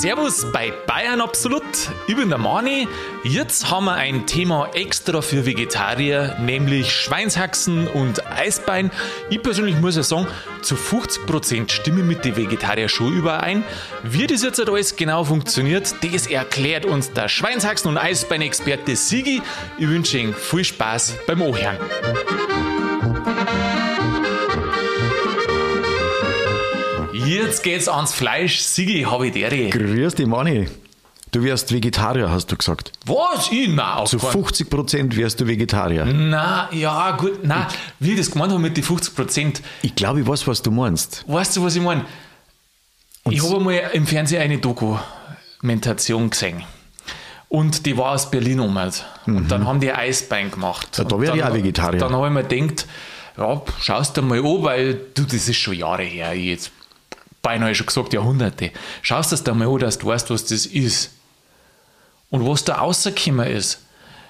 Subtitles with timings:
[0.00, 1.62] Servus bei Bayern Absolut.
[2.06, 2.88] Ich bin der Mani.
[3.22, 8.90] Jetzt haben wir ein Thema extra für Vegetarier, nämlich Schweinshaxen und Eisbein.
[9.28, 10.26] Ich persönlich muss ja sagen,
[10.62, 13.62] zu 50% stimme mit den Vegetarier schon überein.
[14.02, 19.42] Wie das jetzt alles genau funktioniert, das erklärt uns der Schweinshaxen- und Eisbein-Experte Sigi.
[19.76, 21.76] Ich wünsche Ihnen viel Spaß beim Ohren.
[27.50, 28.60] Jetzt geht's ans Fleisch.
[28.60, 29.50] Sigi, habe ich der.
[29.50, 30.68] Grüß dich, Manni.
[31.32, 32.92] Du wärst Vegetarier, hast du gesagt.
[33.06, 33.50] Was?
[33.50, 33.68] Ich?
[33.68, 36.04] Nein, Zu keinen- 50 Prozent wärst du Vegetarier.
[36.04, 37.66] Na, ja, gut, na,
[37.98, 39.62] wie ich das gemeint habe mit den 50 Prozent.
[39.82, 41.24] Ich glaube, ich weiß, was du meinst.
[41.26, 42.04] Weißt du, was ich meine?
[43.28, 46.62] Ich habe einmal im Fernsehen eine Dokumentation gesehen.
[47.48, 49.04] Und die war aus Berlin umgekehrt.
[49.26, 50.98] Und dann haben die ein Eisbein gemacht.
[50.98, 51.98] Ja, da Und wär ich auch Vegetarier.
[51.98, 52.86] Dann habe ich mir gedacht,
[53.36, 56.72] ja, schaust du mal an, weil du, das ist schon Jahre her, ich jetzt
[57.42, 58.70] beinahe schon gesagt, Jahrhunderte.
[59.02, 61.12] Schaust das da mal an, dass du weißt, was das ist.
[62.30, 63.84] Und was da rausgekommen ist,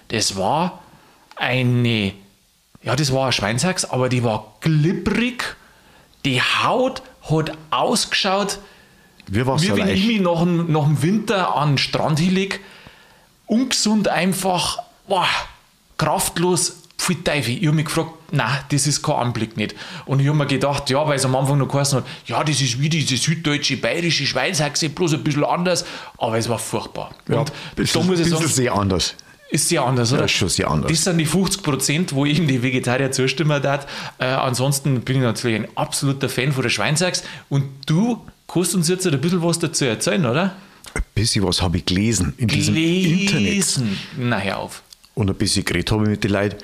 [0.08, 0.82] das war
[1.36, 2.14] eine,
[2.82, 5.56] ja, das war ein Schweinshax, aber die war glibberig.
[6.24, 8.58] Die Haut hat ausgeschaut,
[9.26, 12.58] Wie wie wenn ich mich nach dem, nach dem Winter an den Strand hinlege.
[13.46, 15.28] Ungesund einfach, boah,
[15.98, 17.54] kraftlos, viel Teufel.
[17.54, 19.74] Ich habe mich gefragt, nein, das ist kein Anblick nicht.
[20.06, 22.60] Und ich habe mir gedacht, ja, weil es am Anfang noch geheißen hat, ja, das
[22.60, 25.84] ist wie diese süddeutsche, bayerische Schweinshaxe, bloß ein bisschen anders,
[26.18, 27.14] aber es war furchtbar.
[27.28, 29.14] Ja, Und das da ist muss ich sagen, bisschen sehr anders.
[29.50, 30.24] ist sehr anders, oder?
[30.24, 30.90] ist schon sehr anders.
[30.90, 33.86] Das sind die 50 Prozent, wo eben die Vegetarier zustimmen darf.
[34.18, 37.22] Äh, ansonsten bin ich natürlich ein absoluter Fan von der Schweinshax.
[37.48, 40.54] Und du kannst uns jetzt ein bisschen was dazu erzählen, oder?
[40.94, 43.28] Ein bisschen was habe ich gelesen in diesem Internet.
[43.32, 43.98] Gelesen.
[44.18, 44.82] Na, hör auf.
[45.14, 46.56] Und ein bisschen geredet habe ich mit den Leuten.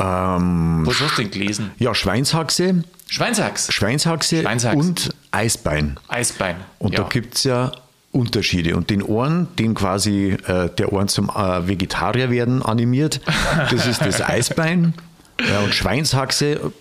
[0.00, 1.70] Ähm, Was hast du denn gelesen?
[1.78, 3.72] ja, Schweinshaxe, Schweinshax.
[3.72, 4.76] Schweinshaxe Schweinshax.
[4.76, 5.98] und Eisbein.
[6.08, 6.56] Eisbein.
[6.78, 7.02] Und ja.
[7.02, 7.72] da gibt es ja
[8.12, 8.76] Unterschiede.
[8.76, 13.20] Und den Ohren, den quasi äh, der Ohren zum äh, Vegetarier werden animiert,
[13.70, 14.94] das ist das Eisbein.
[15.48, 16.72] Ja, und Schweinshaxe,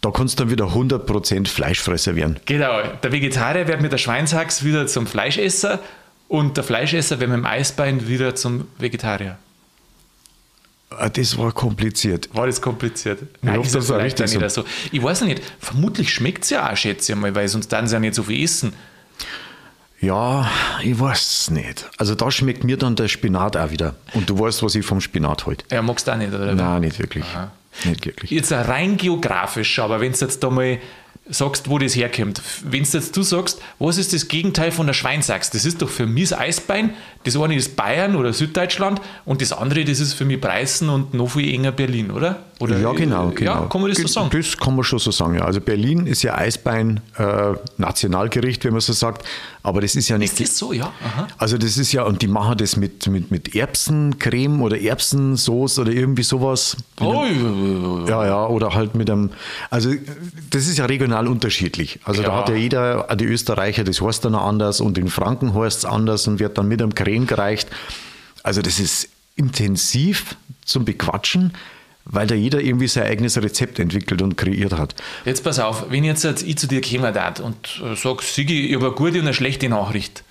[0.00, 2.38] da kannst du dann wieder 100% Fleischfresser werden.
[2.46, 2.82] Genau.
[3.02, 5.80] Der Vegetarier wird mit der Schweinshax wieder zum Fleischesser
[6.28, 9.36] und der Fleischesser wird mit dem Eisbein wieder zum Vegetarier.
[10.98, 12.28] Äh, Das war kompliziert.
[12.32, 13.20] War das kompliziert?
[13.56, 14.64] hoffe, ist das es war richtig so.
[14.92, 17.94] Ich weiß nicht, vermutlich schmeckt es ja auch, schätze ich mal, weil sonst dann sie
[17.94, 18.72] ja nicht so viel essen.
[20.00, 20.50] Ja,
[20.82, 21.88] ich weiß es nicht.
[21.96, 23.94] Also da schmeckt mir dann der Spinat auch wieder.
[24.12, 25.64] Und du weißt, was ich vom Spinat halte.
[25.70, 26.54] Ja, magst du auch nicht, oder?
[26.54, 27.24] Nein, nicht wirklich.
[27.84, 28.30] Nicht wirklich.
[28.30, 30.78] Jetzt rein geografisch, aber wenn du jetzt da mal
[31.28, 34.94] sagst, wo das herkommt, wenn du jetzt du sagst, was ist das Gegenteil von der
[34.94, 35.50] Schweinsachs?
[35.50, 36.90] Das ist doch für mich das Eisbein,
[37.24, 41.14] das eine ist Bayern oder Süddeutschland und das andere, das ist für mich Preußen und
[41.14, 42.44] noch viel enger Berlin, oder?
[42.60, 43.62] oder Ja, genau, genau.
[43.62, 44.30] Ja, kann man das so sagen?
[44.32, 45.44] Das kann man schon so sagen, ja.
[45.44, 49.26] Also Berlin ist ja Eisbein äh, Nationalgericht, wenn man so sagt.
[49.62, 50.38] Aber das ist ja nicht.
[50.38, 50.92] Ist das so, ja?
[51.02, 51.26] Aha.
[51.38, 55.90] Also das ist ja, und die machen das mit, mit, mit Erbsencreme oder Erbsensauce oder
[55.90, 56.76] irgendwie sowas.
[57.00, 57.24] Oh,
[58.06, 59.30] Ja, ja, oder halt mit einem,
[59.70, 59.90] also
[60.50, 61.98] das ist ja regional unterschiedlich.
[62.04, 62.28] Also Ja.
[62.28, 65.84] da hat ja jeder, die Österreicher, das heißt dann anders und in Franken heißt es
[65.84, 67.68] anders und wird dann mit einem Creme gereicht.
[68.42, 71.52] Also das ist intensiv zum Bequatschen,
[72.04, 74.94] weil da jeder irgendwie sein eigenes Rezept entwickelt und kreiert hat.
[75.24, 78.74] Jetzt pass auf, wenn jetzt, jetzt ich zu dir darf und äh, sag, Sigi, ich
[78.74, 80.22] habe eine gute und eine schlechte Nachricht.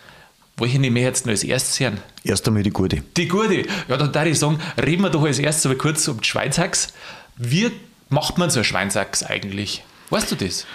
[0.58, 1.98] Welche nehme ich jetzt noch als erstes hören?
[2.24, 3.04] Erst einmal die gute.
[3.18, 3.64] Die gute.
[3.88, 6.90] Ja, dann darf ich sagen, reden wir doch als erstes aber kurz um die Schweinshax.
[7.38, 7.72] Wie
[8.10, 9.84] macht man so eine Schweinshax eigentlich?
[10.10, 10.66] Weißt du das?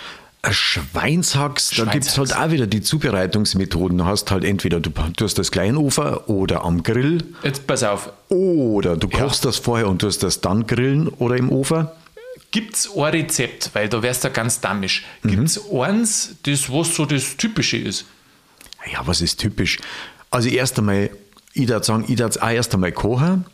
[0.41, 3.99] Ein Schweinshax, da gibt es halt auch wieder die Zubereitungsmethoden.
[3.99, 8.13] Du hast halt entweder du tust das Kleinofer oder am Grill Jetzt pass auf.
[8.29, 11.89] oder du kochst das vorher und tust das dann grillen oder im Ofen.
[12.53, 15.05] Gibt es ein Rezept, weil da wärst du ganz damisch.
[15.23, 15.31] Mhm.
[15.31, 18.05] Gibt es eins, das was so das Typische ist?
[18.93, 19.79] Ja, was ist typisch?
[20.31, 21.11] Also erst einmal,
[21.53, 23.45] ich würde sagen, ich würde auch erst einmal kochen,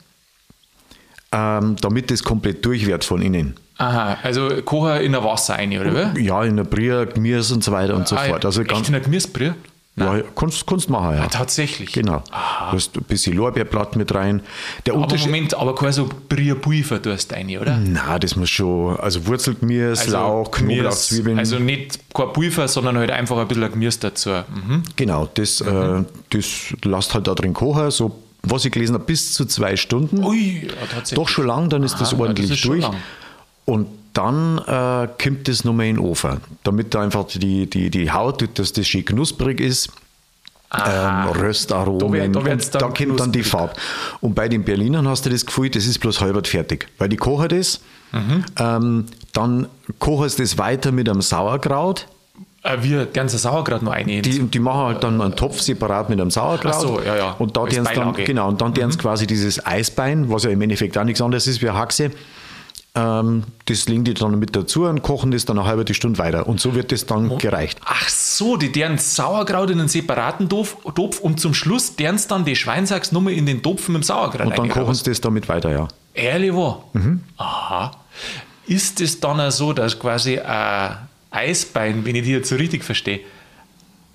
[1.34, 3.56] ähm, damit das komplett durch wird von innen.
[3.77, 6.17] Aha, also kochen in der Wasser rein, oder?
[6.17, 8.44] Ja, in der Brühe, Gemüse und so weiter und so Ah, fort.
[8.44, 9.56] Also echt ganz, in der Gemüsebrühe?
[9.97, 11.25] ja, kannst, kannst machen, ja.
[11.25, 11.93] Ah, tatsächlich.
[11.93, 12.19] Genau.
[12.29, 14.43] Du hast ein bisschen Lorbeerblatt mit rein.
[14.87, 15.17] Der Aber.
[15.17, 17.76] Moment, aber kein so Brühe-Pulver tust du rein, oder?
[17.85, 20.93] Na, das muss schon, also Wurzelgemüse, Lauch, Knoblauch.
[20.93, 21.38] Zwiebeln.
[21.41, 24.31] Also nicht kein Pulver, sondern halt einfach ein bisschen Gemüse dazu.
[24.31, 24.82] Mhm.
[24.94, 29.35] genau, das, äh, das lasst halt da drin kochen, so was ich gelesen habe, bis
[29.35, 30.23] zu zwei Stunden.
[30.25, 31.14] Ui, ja.
[31.14, 32.87] Doch schon lang, dann ist das Aha, ja, ordentlich das durch.
[33.64, 38.11] Und dann äh, kommt das nochmal in den Ofen, damit da einfach die, die, die
[38.12, 39.88] Haut, dass das schön knusprig ist.
[40.70, 41.31] Aha.
[41.31, 43.43] Ähm, Röstaromen, Da wird- da da kommt dann die.
[43.44, 43.75] Farbe.
[44.20, 46.88] Und bei den Berlinern hast du das Gefühl, das ist bloß halbert fertig.
[46.99, 47.81] Weil die kochen das,
[48.12, 48.44] Mhm.
[48.58, 49.67] ähm, dann
[49.99, 52.06] kochen sie das weiter mit einem Sauerkraut
[52.81, 54.06] wir ganze Sauerkraut noch ein.
[54.06, 56.72] Die, die machen halt dann einen Topf separat mit einem Sauerkraut.
[56.75, 57.31] Ach so, ja, ja.
[57.38, 61.05] Und da dann, genau, und dann deren quasi dieses Eisbein, was ja im Endeffekt auch
[61.05, 62.11] nichts anderes ist wie eine Haxe.
[62.96, 66.46] Ähm, das legen die dann mit dazu und kochen das dann eine halbe Stunde weiter.
[66.46, 67.81] Und so wird das dann gereicht.
[67.84, 72.44] Ach so, die deren Sauerkraut in einen separaten Topf, Topf und zum Schluss deren dann
[72.44, 75.49] die Schweinsachs nochmal in den Topf mit dem Sauerkraut Und dann kochen sie das damit
[75.49, 75.88] weiter, ja.
[76.14, 76.84] Ehrlich wahr?
[77.37, 77.90] Aha.
[78.66, 80.96] Ist es dann auch so, dass quasi ein
[81.35, 83.21] Eisbein, wenn ich die jetzt so richtig verstehe,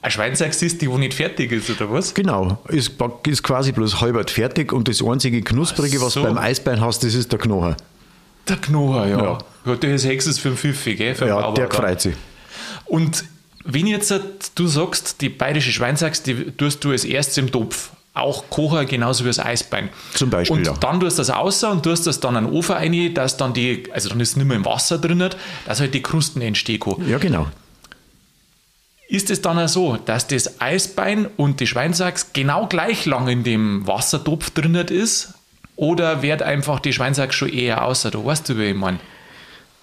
[0.02, 2.14] ein Schweinsachs ist, die wo nicht fertig ist, oder was?
[2.14, 2.94] Genau, ist,
[3.28, 6.22] ist quasi bloß halbert fertig und das einzige Knusprige, Ach was so.
[6.22, 7.76] du beim Eisbein hast, das ist der Knochen.
[8.48, 9.24] Der Knochen, ja.
[9.24, 9.38] Ja.
[9.66, 9.76] ja.
[9.76, 11.16] der ist Hexes für den Pfiffi, gell?
[11.16, 12.16] Für Ja, der freut sich.
[12.86, 13.26] Und
[13.66, 14.14] wenn jetzt
[14.56, 17.92] du sagst, die bayerische Schweinsachs, die tust du als erstes im Topf.
[18.14, 19.90] Auch kochen, genauso wie das Eisbein.
[20.14, 20.74] Zum Beispiel, Und ja.
[20.74, 23.54] dann tust du das außer und tust das dann in den Ofen rein, dass dann
[23.54, 25.30] die, also dann ist es nicht mehr im Wasser drin,
[25.66, 27.08] dass halt die Krusten entstehen kann.
[27.08, 27.48] Ja, genau.
[29.08, 33.44] Ist es dann auch so, dass das Eisbein und die Schweinsachs genau gleich lang in
[33.44, 35.34] dem Wassertopf drin ist?
[35.76, 38.12] Oder wird einfach die Schweinsachs schon eher außer?
[38.12, 39.00] Du weißt du, wie ich meine?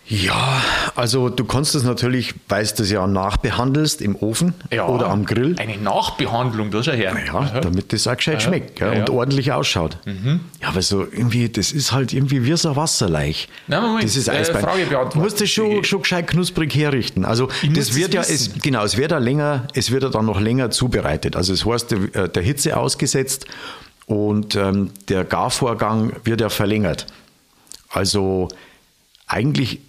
[0.09, 0.63] Ja,
[0.95, 5.57] also du kannst das natürlich, weil du das ja nachbehandelst im Ofen oder am Grill.
[5.59, 7.17] Eine Nachbehandlung, das ist ja her.
[7.27, 8.93] Ja, damit das auch gescheit schmeckt Ja, Mhm.
[8.95, 9.01] ja.
[9.01, 9.99] und ordentlich ausschaut.
[10.63, 13.49] Ja, aber so irgendwie, das ist halt irgendwie wie so Wasserleich.
[13.67, 14.63] Na, Moment, das ist äh, Eisbein.
[14.63, 15.19] Frage Du beantworten.
[15.19, 17.25] musst das schon, schon gescheit knusprig herrichten.
[17.25, 20.09] Also muss das das wird ja, es, genau, es wird ja länger, es wird ja
[20.09, 21.35] dann noch länger zubereitet.
[21.35, 23.47] Also es heißt, der, der Hitze ausgesetzt
[24.07, 27.07] und ähm, der Garvorgang wird ja verlängert.
[27.89, 28.49] Also
[29.27, 29.81] eigentlich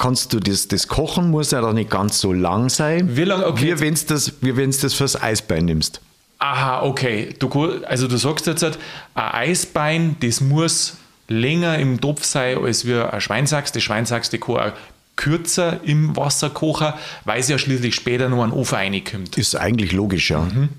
[0.00, 3.44] kannst du das, das Kochen muss ja dann nicht ganz so lang sein, Wie lang-
[3.44, 3.76] okay.
[3.76, 6.00] wie wenn du das, wie wenn's das fürs Eisbein nimmst.
[6.38, 7.34] Aha, okay.
[7.38, 7.48] Du,
[7.86, 8.78] also du sagst jetzt, halt,
[9.14, 10.94] ein Eisbein, das muss
[11.28, 13.72] länger im Topf sein als wie ein Schweinsachs.
[13.72, 14.72] Die Schweinsachs, die kann auch
[15.16, 16.94] kürzer im Wasser kochen,
[17.26, 19.36] weil sie ja schließlich später noch an den Ofen reinkommt.
[19.36, 20.40] Ist eigentlich logisch, ja.
[20.40, 20.70] Mhm.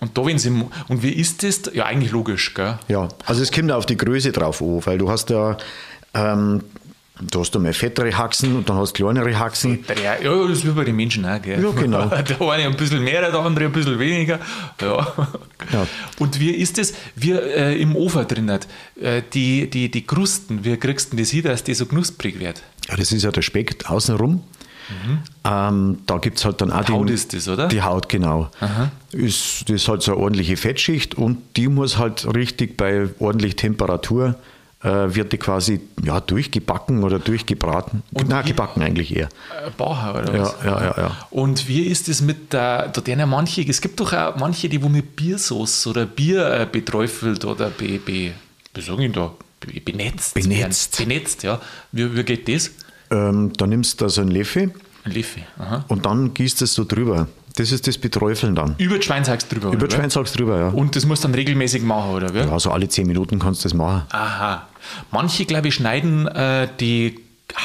[0.00, 0.50] Und da, wenn sie,
[0.88, 1.62] und wie ist das?
[1.72, 2.76] Ja, eigentlich logisch, gell?
[2.88, 5.56] Ja, also es kommt auf die Größe drauf an, weil du hast ja,
[6.14, 6.64] ähm,
[7.30, 9.84] du hast einmal fettere Haxen und dann hast du kleinere Haxen.
[10.02, 11.62] Ja, ja, das ist wie bei den Menschen auch, gell?
[11.62, 12.06] Ja, genau.
[12.28, 14.38] Der eine ein bisschen mehr, der andere ein bisschen weniger.
[14.80, 15.06] Ja.
[15.72, 15.86] Ja.
[16.18, 16.94] Und wie ist das?
[17.16, 21.42] Wir äh, im Ofen drin, äh, die, die, die Krusten, wie kriegst du das hin,
[21.44, 22.62] dass die so knusprig wird?
[22.88, 24.42] Ja, das ist ja der Speck außenrum.
[25.44, 26.94] Ähm, da gibt es halt dann auch Mhm.
[26.94, 27.68] Haut den, ist das, oder?
[27.68, 28.50] Die Haut, genau.
[29.12, 33.56] Ist, das ist halt so eine ordentliche Fettschicht und die muss halt richtig bei ordentlich
[33.56, 34.36] Temperatur
[35.14, 38.02] wird die quasi ja, durchgebacken oder durchgebraten.
[38.12, 39.26] Und Na, wie- gebacken eigentlich eher.
[39.26, 40.54] Äh, Bauer oder Ja, was?
[40.64, 41.16] ja, ja, ja.
[41.30, 44.82] Und wie ist es mit der, da denen manche, es gibt doch auch manche, die
[44.82, 48.32] wo mit Biersauce oder Bier äh, beträufelt oder be, be,
[48.74, 50.34] wie sagen ich da, be, benetzt.
[50.34, 50.98] Benetzt.
[50.98, 51.08] werden.
[51.08, 51.60] Benetzt, ja.
[51.92, 52.70] Wie, wie geht das?
[53.10, 54.72] Ähm, da nimmst du da so einen Löffel
[55.04, 55.40] Ein Leffe.
[55.58, 55.84] Aha.
[55.88, 57.28] und dann gießt es so drüber.
[57.56, 58.74] Das ist das Beträufeln dann.
[58.78, 59.72] Über die Schweinshax drüber.
[59.72, 60.68] Über die Schweinshax drüber, ja.
[60.68, 62.34] Und das muss dann regelmäßig machen, oder?
[62.34, 62.40] Wie?
[62.40, 64.02] Also alle zehn Minuten kannst du das machen.
[64.10, 64.66] Aha.
[65.10, 67.18] Manche, glaube ich, schneiden äh, die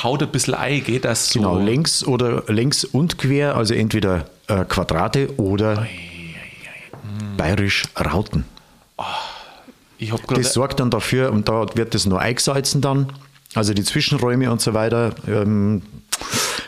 [0.04, 1.40] Haut ein bisschen ein, geht das so.
[1.40, 5.88] Genau, längs oder längs und quer, also entweder äh, Quadrate oder
[7.38, 8.44] bayerisch Rauten.
[9.98, 10.42] Ich habe gerade.
[10.42, 13.08] Das sorgt dann dafür, und da wird das nur eingesalzen dann,
[13.56, 15.82] also die Zwischenräume und so weiter, ähm,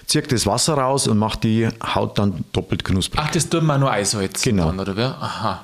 [0.09, 3.21] zieht das Wasser raus und macht die Haut dann doppelt knusprig.
[3.23, 4.66] Ach, das tut man nur einsalzen Genau.
[4.68, 5.01] dann, oder wie?
[5.04, 5.63] Aha.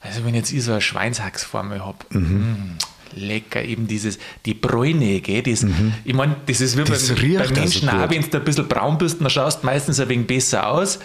[0.00, 2.72] Also wenn jetzt ich so eine Schweinshax vor mir habe, Mhm.
[3.14, 5.64] lecker, eben dieses, die Bräune, gell, das,
[6.04, 7.98] ich meine, das ist wie Das beim, beim also Menschen gut.
[8.00, 10.98] auch, wenn du ein bisschen braun bist, dann schaust du meistens ein wenig besser aus.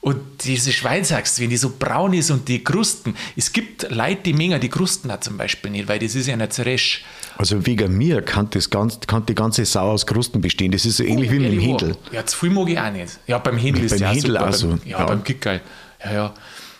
[0.00, 4.34] Und diese Schweinshax, wenn die so braun ist und die Krusten, es gibt Leute, die
[4.34, 7.02] mengen die Krusten auch zum Beispiel nicht, weil das ist ja nicht zeresch.
[7.36, 10.70] Also wegen mir kann, das ganz, kann die ganze Sau aus Krusten bestehen.
[10.72, 11.96] Das ist so ähnlich wie mit dem Händel.
[12.12, 13.18] Ja, zu viel mag ich auch nicht.
[13.26, 14.40] Ja, beim Händel ist Beim ja Händel super.
[14.40, 15.04] auch beim, so, Ja, ja.
[15.06, 15.60] beim Kickerl.
[16.04, 16.34] Ja, ja.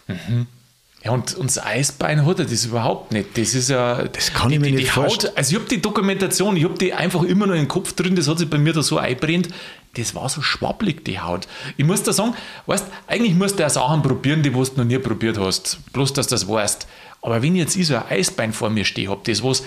[0.07, 0.47] Mhm.
[1.05, 3.37] Ja, und, und das Eisbein hat er das überhaupt nicht.
[3.37, 4.05] Das ist ja.
[4.05, 5.33] Das kann ich die, mir die, nicht die Haut.
[5.37, 8.27] Also, ich habe die Dokumentation, ich habe die einfach immer noch im Kopf drin, das
[8.27, 9.49] hat sich bei mir da so einbrennt.
[9.95, 11.47] Das war so schwabbelig, die Haut.
[11.77, 12.35] Ich muss da sagen,
[12.67, 15.79] weißt, eigentlich musst du auch Sachen probieren, die du noch nie probiert hast.
[15.93, 16.87] Bloß, dass du das weißt.
[17.21, 19.63] Aber wenn jetzt ich so ein Eisbein vor mir stehe, habe, das was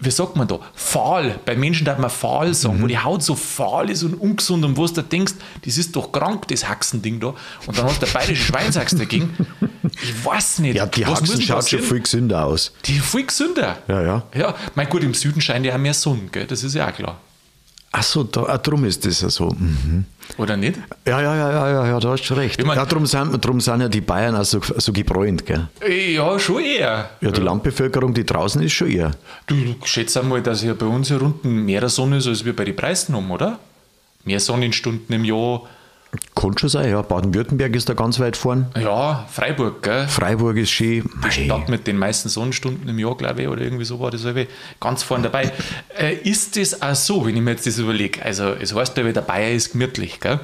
[0.00, 1.38] wie sagt man da, fahl.
[1.44, 2.82] Bei Menschen darf man fahl sagen, Mhm.
[2.82, 6.10] wo die Haut so fahl ist und ungesund und wo du denkst, das ist doch
[6.12, 7.34] krank, das Haxending da.
[7.66, 9.36] Und dann hast du der bayerische Schweinshax dagegen.
[10.02, 10.76] Ich weiß nicht.
[10.76, 12.72] Ja, die was Haxen schaut schon viel gesünder aus.
[12.86, 13.78] Die viel gesünder.
[13.88, 14.22] Ja, ja.
[14.34, 16.46] Ja, mein gut, im Süden scheint ja mehr Sonne, gell?
[16.46, 17.18] das ist ja auch klar.
[17.92, 19.48] Ach so, da, ah, drum ist das ja so.
[19.50, 20.04] Mhm.
[20.38, 20.78] Oder nicht?
[21.06, 22.60] Ja, ja, ja, ja, ja, ja, da hast du recht.
[22.60, 25.66] Ich mein- ja, drum sind, drum sind ja die Bayern auch so, so gebräunt, gell?
[26.14, 27.10] Ja, schon eher.
[27.20, 29.10] Ja, die Landbevölkerung, die draußen ist schon eher.
[29.48, 32.64] Du schätzt einmal, dass ja bei uns hier unten mehr Sonne ist als wir bei
[32.64, 33.58] den Preisen haben, oder?
[34.24, 35.62] Mehr Sonnenstunden im Jahr.
[36.34, 37.02] Kann schon sein, ja.
[37.02, 38.66] Baden-Württemberg ist da ganz weit vorn.
[38.80, 40.08] Ja, Freiburg, gell?
[40.08, 41.08] Freiburg ist schön.
[41.24, 44.24] Die Stadt mit den meisten Sonnenstunden im Jahr, glaube ich, oder irgendwie so war das
[44.24, 44.48] irgendwie
[44.80, 45.52] ganz vorne dabei.
[45.98, 48.24] äh, ist das auch so, wenn ich mir jetzt das überlege?
[48.24, 50.40] Also, es heißt ja, der Bayer ist gemütlich, gell?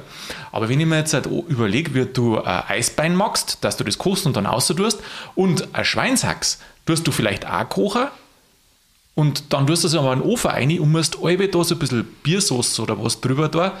[0.53, 3.97] Aber wenn ich mir jetzt halt überlege, wie du ein Eisbein magst, dass du das
[3.97, 5.01] kochst und dann außer tust,
[5.35, 8.07] und ein Schweinshax, tust du vielleicht auch kochen
[9.15, 11.75] und dann tust du es aber in den Ofen rein und musst alle da so
[11.75, 13.73] ein bisschen Biersauce oder was drüber da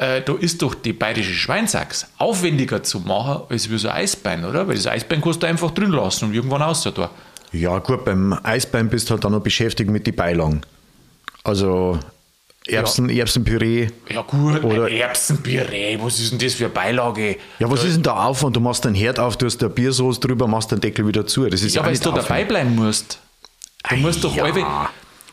[0.00, 4.46] äh, da ist doch die bayerische Schweinsachs aufwendiger zu machen als wie so ein Eisbein,
[4.46, 4.66] oder?
[4.66, 7.10] Weil das Eisbein kannst du einfach drin lassen und irgendwann raus da.
[7.52, 10.62] Ja, gut, beim Eisbein bist du halt dann noch beschäftigt mit den Beilagen.
[11.44, 11.98] Also
[12.66, 13.18] Erbsen, ja.
[13.18, 13.88] Erbsenpüree.
[14.08, 17.36] Ja gut, oder Erbsenpüree, was ist denn das für eine Beilage?
[17.58, 18.56] Ja, was da ist denn da Aufwand?
[18.56, 21.46] Du machst den Herd auf, du hast da Biersauce drüber, machst den Deckel wieder zu.
[21.46, 23.18] Das ist ja, weil du dabei bleiben musst.
[23.88, 24.44] Du musst doch ja.
[24.44, 24.64] Alle,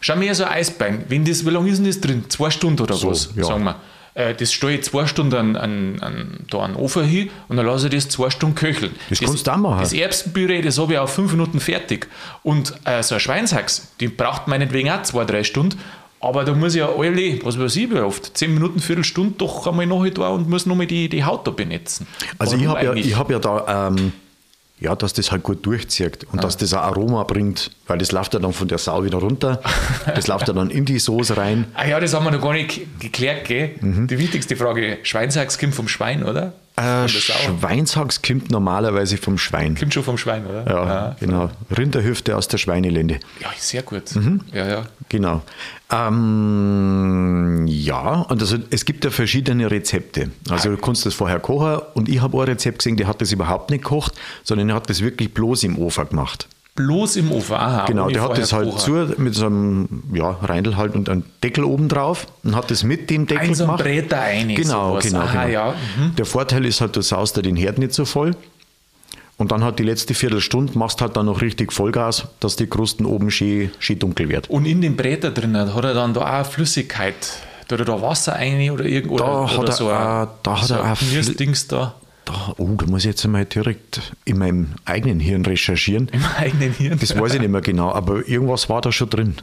[0.01, 2.25] Schau mir so ein Eisbein, wenn das, wie lange ist denn das drin?
[2.27, 3.45] Zwei Stunden oder so, was, ja.
[3.45, 3.75] sagen wir.
[4.17, 7.57] Äh, das stelle ich zwei Stunden an, an, an, da an den Ofen hin und
[7.57, 8.91] dann lasse ich das zwei Stunden köcheln.
[9.09, 9.79] Das, das kannst du auch machen.
[9.79, 12.07] Das Erbsenpüree, das habe ich auf fünf Minuten fertig.
[12.41, 15.77] Und äh, so ein Schweinshax, die braucht meinetwegen auch zwei, drei Stunden.
[16.19, 19.86] Aber da muss ich ja alle, was weiß ich, oft, zehn Minuten, Viertelstunde doch einmal
[19.86, 22.07] nachher da und muss nochmal die, die Haut da benetzen.
[22.39, 24.13] Also Warum ich habe ja, hab ja da ähm,
[24.79, 26.41] ja, dass das halt gut durchzieht und ah.
[26.41, 29.62] dass das ein Aroma bringt, weil das läuft ja dann von der Sau wieder runter,
[30.15, 31.65] das läuft ja dann in die Soße rein.
[31.74, 33.72] Ah ja, das haben wir noch gar nicht geklärt, gell?
[33.81, 34.07] Mhm.
[34.07, 36.53] Die wichtigste Frage, Schweinshax kommt vom Schwein, oder?
[36.77, 39.75] Äh, Schweinshax kommt normalerweise vom Schwein.
[39.75, 40.63] Kommt schon vom Schwein, oder?
[40.67, 41.50] Ja, ah, genau.
[41.75, 43.19] Rinderhüfte aus der Schweinelende.
[43.41, 44.15] Ja, sehr gut.
[44.15, 44.41] Mhm.
[44.53, 44.86] Ja, ja.
[45.10, 45.41] Genau.
[45.91, 50.29] Ähm, ja, und also es gibt ja verschiedene Rezepte.
[50.50, 53.31] Also du kannst das vorher kochen und ich habe ein Rezept gesehen, der hat das
[53.31, 56.48] überhaupt nicht gekocht, sondern er hat das wirklich bloß im Ofen gemacht.
[56.77, 57.86] Bloß im Ofen, aha.
[57.88, 61.63] Genau, der hat das halt zu mit so einem ja, Reindl halt und einem Deckel
[61.63, 63.84] oben drauf und hat das mit dem Deckel also gemacht.
[63.84, 65.03] Bretter ein, genau, sowas.
[65.03, 65.53] genau, aha, genau.
[65.53, 65.74] Ja.
[65.98, 66.15] Mhm.
[66.15, 68.36] Der Vorteil ist halt, du saust da den Herd nicht so voll.
[69.38, 73.07] Und dann hat die letzte Viertelstunde, machst halt dann noch richtig Vollgas, dass die Krusten
[73.07, 74.48] oben schön, schön dunkel wird.
[74.48, 77.15] Und in den Bräter drinnen hat er dann da auch Flüssigkeit,
[77.67, 80.27] da hat er da Wasser rein oder irgendwo da oder, hat oder er, so ein,
[80.43, 81.96] da hat so er viel Dings da.
[82.27, 86.10] Da, oh, da muss ich jetzt einmal direkt in meinem eigenen Hirn recherchieren.
[86.10, 87.00] Im eigenen Hirn?
[87.00, 89.36] Das weiß ich nicht mehr genau, aber irgendwas war da schon drin.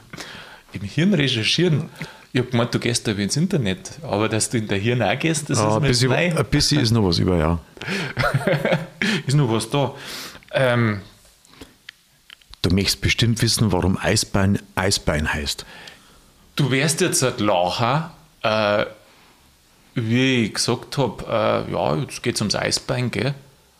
[0.71, 1.89] Im Hirn recherchieren?
[2.31, 5.17] Ich habe gemeint, du gehst da ins Internet, aber dass du in der Hirn auch
[5.17, 7.59] gehst, das ah, ist mir Ein bisschen ist noch was über, ja.
[9.25, 9.95] ist noch was da.
[10.51, 11.01] Ähm,
[12.61, 15.65] du möchtest bestimmt wissen, warum Eisbein Eisbein heißt.
[16.55, 18.13] Du wärst jetzt ein Lacher,
[18.43, 18.85] äh,
[19.95, 23.33] wie ich gesagt habe, äh, ja, jetzt geht es ums Eisbein, gell?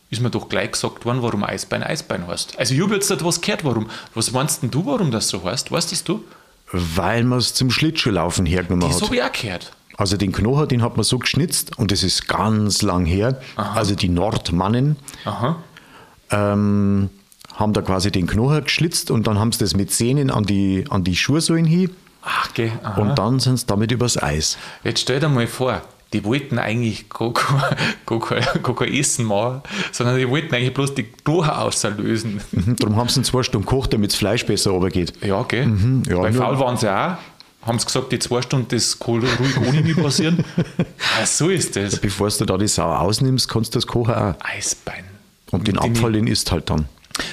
[0.09, 2.57] Ist mir doch gleich gesagt worden, warum Eisbein Eisbein heißt.
[2.57, 3.87] Also ich habe jetzt etwas gehört, warum.
[4.13, 5.71] Was meinst denn du, warum das so heißt?
[5.71, 6.23] Weißt das du?
[6.71, 9.01] Weil man es zum Schlittschuhlaufen hergenommen das hat.
[9.01, 9.73] Das habe ich auch gehört.
[9.97, 13.39] Also den Knochen, den hat man so geschnitzt und das ist ganz lang her.
[13.55, 13.73] Aha.
[13.77, 14.97] Also die Nordmannen
[16.31, 17.09] ähm,
[17.53, 20.85] haben da quasi den Knochen geschlitzt und dann haben sie das mit Sehnen an die,
[20.89, 21.91] an die Schuhsohlen hin.
[22.23, 22.71] Ach, okay.
[22.97, 24.57] Und dann sind sie damit übers Eis.
[24.83, 25.81] Jetzt stell dir mal vor,
[26.15, 32.39] die wollten eigentlich gar, kein Essen machen, sondern die wollten eigentlich bloß die Knochen auslösen.
[32.51, 35.13] Mhm, darum haben sie zwei Stunden gekocht, damit das Fleisch besser runtergeht.
[35.21, 35.67] Ja, gell?
[35.67, 37.17] Mhm, ja, Bei faul waren sie auch.
[37.63, 40.45] Haben sie gesagt, die zwei Stunden, das kann ruhig ohne mich passieren.
[41.19, 41.99] ah, so ist das.
[41.99, 44.35] Bevor du da die Sau ausnimmst, kannst du das kochen auch.
[44.39, 45.03] Eisbein.
[45.51, 46.85] Und den Abfall, den isst halt dann.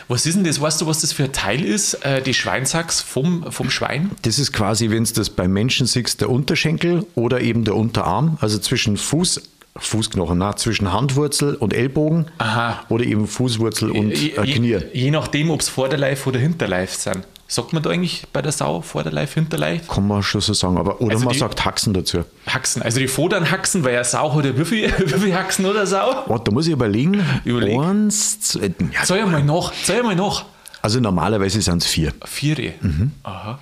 [0.09, 0.61] Was ist denn das?
[0.61, 4.11] Weißt du, was das für ein Teil ist, äh, die Schweinsachs vom, vom Schwein?
[4.23, 8.39] Das ist quasi, wenn du das beim Menschen siehst, der Unterschenkel oder eben der Unterarm,
[8.41, 9.43] also zwischen Fuß,
[9.77, 12.85] Fußknochen, na, zwischen Handwurzel und Ellbogen Aha.
[12.91, 14.69] oder eben Fußwurzel und äh, Knie.
[14.69, 17.27] Je, je nachdem, ob es Vorderleif oder Hinterleif sind.
[17.53, 19.87] Sagt man da eigentlich bei der Sau Vorderleif, Hinterleif?
[19.87, 22.25] Kann man schon so sagen, aber oder also man sagt Haxen dazu.
[22.47, 25.67] Haxen, also die Vordern Haxen, weil ja Sau hat ja wie viel, wie viel Haxen
[25.67, 26.25] oder Sau?
[26.29, 27.23] Warte, da muss ich überlegen.
[27.45, 27.79] Überleg.
[27.79, 30.47] Eins, zwei, ja, Zähl mal nach, zähl mal nach.
[30.81, 32.15] Also normalerweise sind es vier.
[32.25, 32.73] Vier?
[32.81, 33.13] Mhm.
[33.23, 33.59] Aha.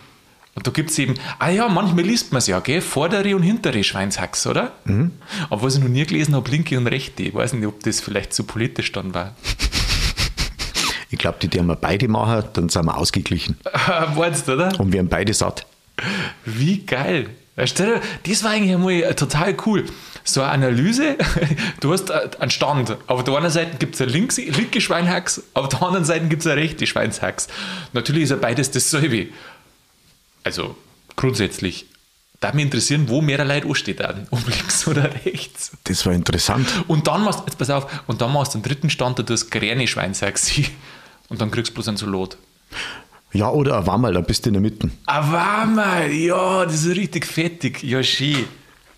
[0.54, 2.82] Und da gibt es eben, ah ja, manchmal liest man es ja, gell?
[2.82, 4.70] Vordere und hintere Schweinshax, oder?
[4.84, 5.10] Mhm.
[5.48, 7.24] Aber was ich noch nie gelesen habe, linke und rechte.
[7.24, 9.34] Ich weiß nicht, ob das vielleicht zu politisch dann war.
[11.10, 13.58] Ich glaube, die, die wir beide machen, dann sind wir ausgeglichen.
[14.16, 14.78] Meinst du, oder?
[14.78, 15.66] Und wir haben beide satt.
[16.44, 17.30] Wie geil.
[17.56, 19.84] Das war eigentlich einmal total cool.
[20.24, 21.16] So eine Analyse,
[21.80, 22.96] du hast einen Stand.
[23.06, 26.46] Auf der einen Seite gibt es eine linke Schweinhax, auf der anderen Seite gibt es
[26.46, 27.48] eine rechte Schweinshax.
[27.92, 29.28] Natürlich ist ja beides dasselbe.
[30.44, 30.76] Also
[31.16, 31.86] grundsätzlich.
[32.38, 35.72] Da mich interessieren, wo mehr Leute ansteht, ob links oder rechts.
[35.84, 36.66] Das war interessant.
[36.86, 39.50] Und dann machst jetzt pass auf, und dann machst du den dritten Stand, du hast
[39.50, 40.50] grüne Schweinshax
[41.30, 42.36] und dann kriegst du bloß ein Salat.
[43.32, 44.90] Ja, oder ein Wammerl, dann bist du in der Mitte.
[45.06, 47.82] Ein Wammerl, ja, das ist richtig fettig.
[47.82, 48.44] Ja, schön.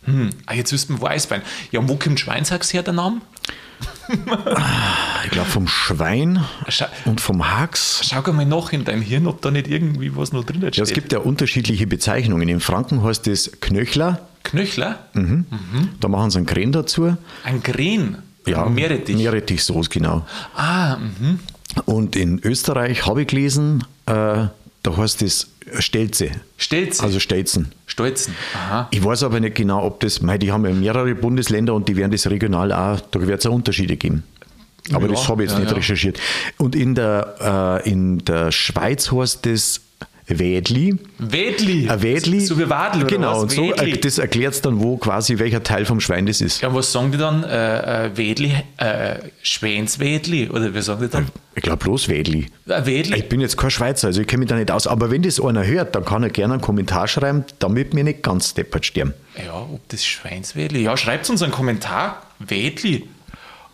[0.05, 1.43] Hm, ah, jetzt wüssten wir, wo Eisbein.
[1.71, 3.21] Ja, und wo kommt Schweinshax her, der Name?
[4.09, 8.01] Ich glaube vom Schwein Schau- und vom Hax.
[8.05, 10.77] Schau mal nach in dein Hirn, ob da nicht irgendwie was noch drin steht.
[10.77, 12.49] Ja, es gibt ja unterschiedliche Bezeichnungen.
[12.49, 14.99] In Franken heißt es Knöchler, Knöchler,
[16.01, 17.17] da machen sie einen Kren dazu.
[17.45, 19.17] ein Gren, Ja, Meerrettich.
[19.17, 20.27] Meerrettichsoße, genau.
[20.57, 21.39] Ah, mhm.
[21.87, 25.49] Und in Österreich habe ich gelesen, äh, da heißt es
[25.79, 27.73] Stelze, Stelze, also Stelzen.
[27.87, 28.35] Stolzen.
[28.55, 28.88] Aha.
[28.91, 31.97] Ich weiß aber nicht genau, ob das, mei, die haben ja mehrere Bundesländer und die
[31.97, 34.25] werden das regional auch, da wird es auch Unterschiede geben.
[34.93, 35.76] Aber Ja, das habe ich jetzt ja, nicht ja.
[35.76, 36.19] recherchiert.
[36.59, 39.81] Und in der, äh, in der Schweiz heißt das
[40.26, 40.97] Wädli.
[41.19, 41.88] Wädli.
[41.88, 42.41] Ein Wädli.
[42.41, 46.00] So wie Wadl Genau, und so, äh, das erklärt dann, wo quasi welcher Teil vom
[46.00, 46.61] Schwein das ist.
[46.62, 47.43] Ja, was sagen die dann?
[47.45, 50.49] Äh, äh, Wädli, äh, Schwänswädli?
[50.49, 51.26] Oder wie sagen die dann?
[51.55, 52.47] Ich glaube bloß Wädli.
[52.69, 53.17] Äh, Wädli?
[53.19, 54.87] Ich bin jetzt kein Schweizer, also ich kenne mich da nicht aus.
[54.87, 58.23] Aber wenn das einer hört, dann kann er gerne einen Kommentar schreiben, damit wir nicht
[58.23, 59.14] ganz deppert sterben.
[59.45, 60.83] Ja, ob das Schweinswädli?
[60.83, 62.23] Ja, schreibt uns einen Kommentar.
[62.38, 63.09] Wädli.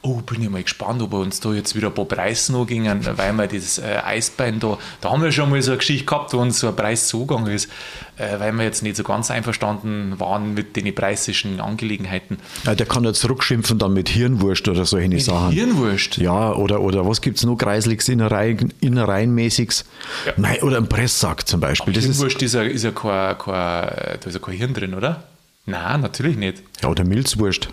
[0.00, 2.66] Oh, bin ich mal gespannt, ob wir uns da jetzt wieder ein paar Preise noch
[2.66, 6.04] gingen, weil wir das äh, Eisbein da, da haben wir schon mal so eine Geschichte
[6.06, 7.68] gehabt, wo uns so ein Preis zugegangen ist,
[8.16, 12.38] äh, weil wir jetzt nicht so ganz einverstanden waren mit den preisischen Angelegenheiten.
[12.64, 15.50] Ja, der kann ja zurückschimpfen dann mit Hirnwurst oder solche Sachen.
[15.50, 16.18] Hirnwurst.
[16.18, 19.84] Ja, oder, oder was gibt es noch Kreisliges, Innereien, Innereienmäßiges?
[20.26, 20.32] Ja.
[20.36, 21.96] Nein, oder ein Presssack zum Beispiel.
[21.96, 25.24] Ist, Hirnwurst ist ja, ist ja kein, kein, da ist ja kein Hirn drin, oder?
[25.66, 26.62] Nein, natürlich nicht.
[26.82, 27.68] ja, oder Milzwurst.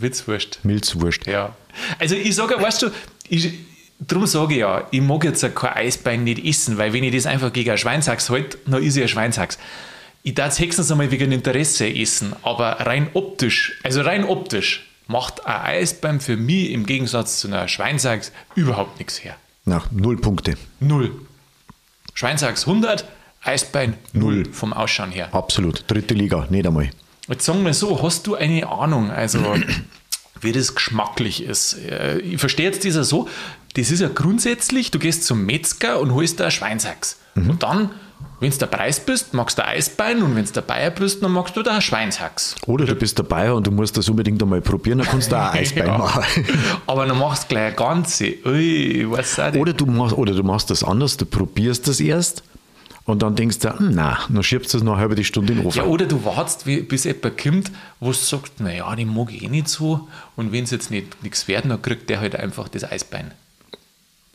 [0.00, 0.60] Witzwurst.
[0.64, 1.26] Milzwurst.
[1.26, 1.54] Ja.
[1.98, 2.90] Also ich sage, weißt du,
[3.28, 3.52] ich,
[3.98, 7.26] darum sage ich ja, ich mag jetzt kein Eisbein nicht essen, weil wenn ich das
[7.26, 9.58] einfach gegen ein Schweinshax halte, dann ist ich ein Schweinshax.
[10.22, 15.44] Ich darf es höchstens einmal wegen Interesse essen, aber rein optisch, also rein optisch, macht
[15.44, 19.36] ein Eisbein für mich im Gegensatz zu einer Schweinshax überhaupt nichts her.
[19.66, 20.56] Na, null Punkte.
[20.80, 21.10] Null.
[22.14, 23.04] Schweinshax 100,
[23.42, 25.28] Eisbein 0 vom Ausschauen her.
[25.32, 25.84] Absolut.
[25.88, 26.90] Dritte Liga, nicht einmal.
[27.28, 29.38] Jetzt sagen wir so, hast du eine Ahnung, also
[30.40, 31.74] wie das geschmacklich ist?
[31.88, 33.28] Äh, Ich verstehe jetzt dieser so,
[33.74, 37.16] das ist ja grundsätzlich, du gehst zum Metzger und holst da ein Schweinshax.
[37.34, 37.90] Und dann,
[38.38, 41.20] wenn du der Preis bist, magst du ein Eisbein und wenn du der Bayer bist,
[41.24, 42.54] dann magst du da ein Schweinshax.
[42.66, 45.50] Oder du bist dabei und du musst das unbedingt einmal probieren, dann kannst du auch
[45.50, 45.98] ein Eisbein Ja.
[45.98, 46.22] machen.
[46.86, 48.34] Aber dann machst du gleich ein ganze.
[48.46, 49.56] Ui, nicht.
[49.56, 52.44] Oder du, machst, oder du machst das anders, du probierst das erst
[53.06, 55.58] und dann denkst du, hm, na, dann schiebst du es noch eine halbe Stunde in
[55.58, 55.78] den Ofen.
[55.78, 59.42] Ja, oder du wartest, wie- bis jemand kommt, wo du sagst, naja, den mag ich
[59.42, 60.08] eh nicht so.
[60.36, 63.32] Und wenn es jetzt nicht nichts werden, dann kriegt der halt einfach das Eisbein.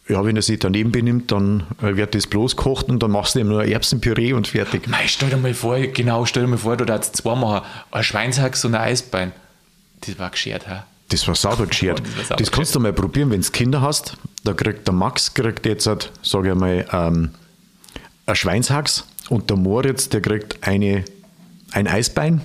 [0.07, 3.35] Ja, wenn er sich daneben benimmt, dann äh, wird das bloß gekocht und dann machst
[3.35, 4.87] du ihm nur ein Erbsenpüree und fertig.
[4.87, 8.03] Mei, stell dir mal vor, genau, stell dir mal vor, du darfst zwei machen, ein
[8.03, 9.33] Schweinshax und ein Eisbein.
[10.01, 10.85] Das war geschert, ha?
[11.09, 12.01] Das war sauber geschert.
[12.27, 14.15] Das Das kannst du mal probieren, wenn du Kinder hast.
[14.43, 17.29] Da kriegt der Max, kriegt jetzt, halt, sage ich mal, ähm,
[18.29, 21.03] ein Schweinshax und der Moritz, der kriegt eine,
[21.71, 22.41] ein Eisbein.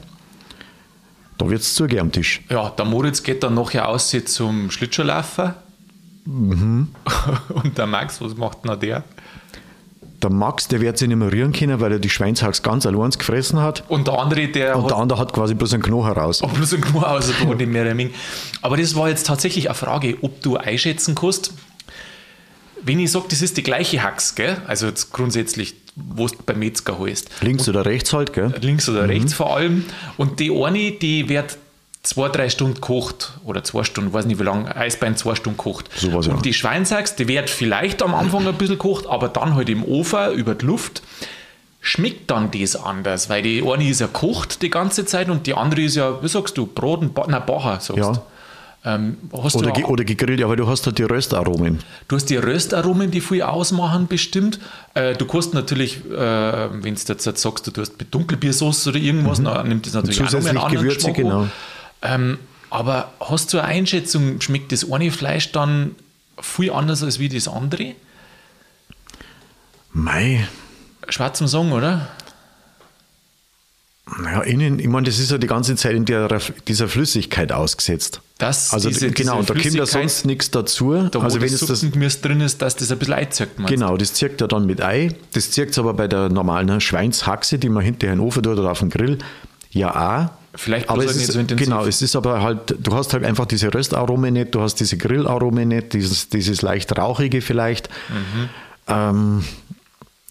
[1.38, 2.42] Da wird es zugehen am Tisch.
[2.49, 5.55] Ja, der Moritz geht dann nachher aus zum Schlittschuhlaufen.
[6.25, 6.88] Mhm.
[7.51, 9.05] und der Max, was macht denn der?
[10.23, 13.11] Der Max, der wird sich nicht mehr rühren können, weil er die Schweinshax ganz allein
[13.11, 13.85] gefressen hat.
[13.88, 16.40] Und der andere, der Und hat der andere hat quasi bloß einen Knochen raus.
[16.42, 18.09] Oh, bloß ein Knurr aus der nicht mehr.
[18.62, 21.53] Aber das war jetzt tatsächlich eine Frage, ob du einschätzen kannst,
[22.85, 24.57] wenn ich sage, das ist die gleiche Hax, gell?
[24.66, 28.53] also jetzt grundsätzlich, wo du beim Metzger holst, Links oder rechts halt, gell?
[28.61, 28.94] links Mhm.
[28.94, 29.85] oder rechts vor allem,
[30.16, 31.57] und die eine, die wird
[32.03, 35.88] zwei, drei Stunden kocht oder zwei Stunden, weiß nicht wie lange, Eisbein zwei Stunden kocht.
[35.97, 36.35] Sowas, ja.
[36.35, 39.83] und die Schweinshax, die wird vielleicht am Anfang ein bisschen kocht, aber dann halt im
[39.85, 41.03] Ofen über die Luft.
[41.81, 45.53] Schmeckt dann das anders, weil die eine ist ja kocht die ganze Zeit und die
[45.53, 48.23] andere ist ja, wie sagst du, Brot und ba nein, Bacher, sagst Ja.
[48.87, 51.79] Ähm, hast Oder, ge oder gegrillt, aber du hast halt die Röstaromen.
[52.07, 54.61] du hast die Röstaromen, die viel ausmachen, bestimmt.
[54.92, 59.42] Äh, du kannst natürlich, äh, wenn du jetzt sagst, du tust mit Dunkelbiersauce oder irgendwas,
[59.42, 60.61] dann nimmt das natürlich auch noch einen Mhm.
[60.61, 61.23] Zusätzlich Gewürze, Geschmack an.
[61.23, 61.49] genau.
[62.03, 65.94] Ähm, aber hast du eine Einschätzung, schmeckt das eine Fleisch dann
[66.40, 67.94] viel anders als wie das andere?
[69.92, 70.47] Mei,
[71.09, 72.09] Schwarz zum Sagen, oder?
[74.20, 76.29] naja, innen, ich meine, das ist ja die ganze Zeit in der,
[76.68, 78.20] dieser Flüssigkeit ausgesetzt.
[78.38, 80.92] Das, Also diese- genau, diese und da kommt ja sonst nichts dazu.
[81.09, 83.64] Da, also wenn das es Suppengemüse drin ist, dass das ein bisschen einzirkt?
[83.66, 85.14] Genau, das zirkt ja dann mit Ei.
[85.35, 88.73] Das zirkt aber bei der normalen Schweinshaxe, die man hinterher in den Ofen tut oder
[88.73, 89.18] auf den Grill,
[89.70, 89.94] ja
[90.25, 90.31] auch.
[90.57, 91.66] Vielleicht aber es nicht ist, so intensiv.
[91.66, 94.97] Genau, es ist aber halt, du hast halt einfach diese Röstaromen nicht, du hast diese
[94.97, 97.88] Grillaromen nicht, dieses, dieses leicht rauchige vielleicht.
[98.09, 98.49] Mhm.
[98.88, 99.44] Ähm,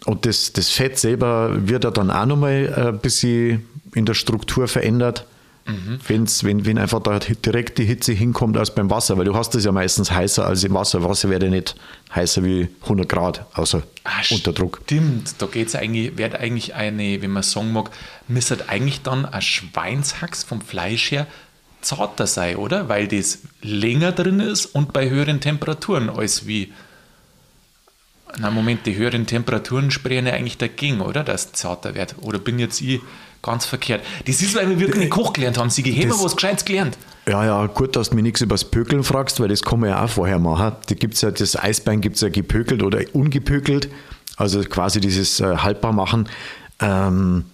[0.06, 4.68] und das, das Fett selber wird ja dann auch nochmal ein bisschen in der Struktur
[4.68, 5.26] verändert.
[5.66, 9.56] Wenn's, wenn, wenn einfach da direkt die Hitze hinkommt als beim Wasser, weil du hast
[9.56, 11.04] es ja meistens heißer als im Wasser.
[11.04, 11.76] Wasser ja nicht
[12.14, 14.82] heißer wie 100 Grad, außer Ah, unter Druck.
[14.84, 17.92] Stimmt, da geht's eigentlich, wird eigentlich eine, wenn man sagen mag,
[18.28, 21.28] müsste eigentlich dann ein Schweinshax vom Fleisch her
[21.80, 22.90] zarter sein, oder?
[22.90, 26.74] Weil das länger drin ist und bei höheren Temperaturen als wie.
[28.38, 31.24] Na, Moment, die höheren Temperaturen sprechen ja eigentlich dagegen, oder?
[31.24, 32.16] Dass es zarter wird.
[32.22, 33.00] Oder bin jetzt ich
[33.44, 34.02] ganz verkehrt?
[34.26, 35.70] Das ist, weil wir wirklich nicht Koch gelernt haben.
[35.70, 36.98] Sie haben Das- was Gescheites gelernt.
[37.28, 39.90] Ja, ja, gut, dass du mich nichts über das Pökeln fragst, weil das kann man
[39.92, 40.76] ja auch vorher machen.
[40.88, 43.88] Da gibt's ja, das Eisbein gibt es ja gepökelt oder ungepökelt,
[44.36, 46.28] also quasi dieses äh, haltbar machen.
[46.82, 47.46] Ähm,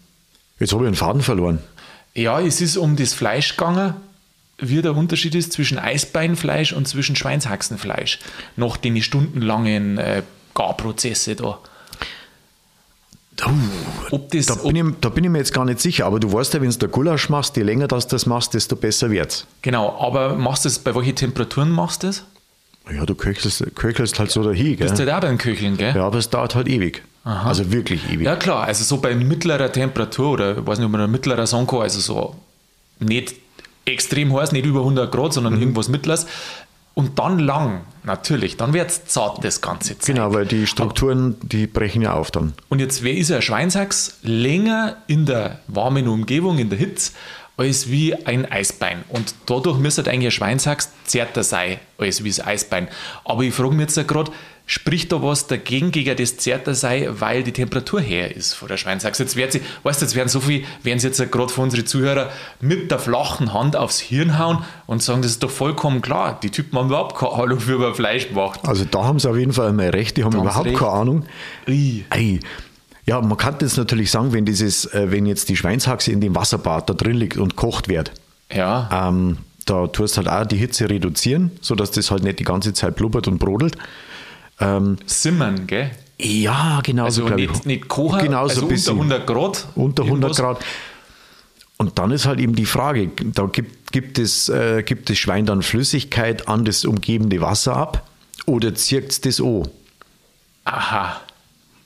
[0.60, 1.60] jetzt habe ich einen Faden verloren.
[2.16, 3.94] Ja, es ist um das Fleisch gegangen,
[4.58, 8.20] wie der Unterschied ist zwischen Eisbeinfleisch und zwischen Schweinshaxenfleisch.
[8.56, 10.24] Nach den stundenlangen äh,
[10.56, 11.60] Garprozesse da.
[14.12, 16.32] Ob das, Da bin, ich, da bin ich mir jetzt gar nicht sicher, aber du
[16.32, 19.46] weißt ja, wenn du Gulasch machst, je länger das das machst, desto besser wird's.
[19.62, 22.24] genau, aber machst du das, bei welchen Temperaturen machst du das?
[22.92, 24.88] Ja, du köchelst, köchelst halt so dahin, gell?
[24.88, 25.96] Bist du halt auch beim Köcheln, gell?
[25.96, 27.04] Ja, aber es dauert halt ewig.
[27.24, 28.26] Also wirklich ewig.
[28.26, 31.68] Ja, klar, also so bei mittlerer Temperatur oder ich weiß nicht, ob man mittlerer sagen
[31.68, 32.36] kann, also so
[33.00, 33.36] nicht
[33.86, 35.62] extrem heiß, nicht über 100 Grad, sondern Mhm.
[35.62, 36.26] irgendwas mittleres.
[36.94, 40.06] Und dann lang, natürlich, dann wird es zart, das ganze Zeit.
[40.06, 42.54] Genau, weil die Strukturen, die brechen ja auf dann.
[42.68, 47.14] Und jetzt, wer ist ein Schweinshax länger in der warmen Umgebung, in der Hitze,
[47.56, 49.04] als wie ein Eisbein.
[49.10, 52.88] Und dadurch müsste eigentlich ein Schweinshax zärter sein, als wie das Eisbein.
[53.26, 54.32] Aber ich frage mich jetzt gerade,
[54.70, 58.78] spricht da was dagegen, gegen das zärter sei, weil die Temperatur her ist von der
[58.78, 59.18] Schweinshax?
[59.18, 61.88] Jetzt wird sie, weißt du, jetzt werden so viel, werden sie jetzt gerade von unseren
[61.88, 62.30] Zuhörern
[62.62, 66.40] mit der flachen Hand aufs Hirn hauen und sagen, das ist doch vollkommen klar.
[66.44, 68.64] Die Typen haben überhaupt keine Ahnung, wie man Fleisch macht.
[68.68, 70.78] Also da haben sie auf jeden Fall mal recht, die haben haben sie überhaupt recht.
[70.78, 71.26] keine Ahnung.
[71.68, 72.06] Ui.
[72.12, 72.40] Ei.
[73.08, 76.36] Ja, man kann das natürlich sagen, wenn dieses, äh, wenn jetzt die Schweinshaxe in dem
[76.36, 78.12] Wasserbad da drin liegt und kocht wird,
[78.54, 82.74] Ja, ähm, da tust halt auch die Hitze reduzieren, sodass das halt nicht die ganze
[82.74, 83.76] Zeit blubbert und brodelt.
[85.06, 85.92] Simmern, gell?
[86.22, 87.66] Ja, genau Also so, nicht, ich.
[87.66, 88.94] nicht kochen, Genau so also ein unter bisschen.
[88.96, 89.68] 100 Grad.
[89.76, 90.38] Unter 100 irgendwas.
[90.38, 90.66] Grad.
[91.78, 95.46] Und dann ist halt eben die Frage, da gibt, gibt, es, äh, gibt das Schwein
[95.46, 98.06] dann Flüssigkeit an das umgebende Wasser ab
[98.46, 99.66] oder zirkt es das an?
[100.66, 101.22] Aha.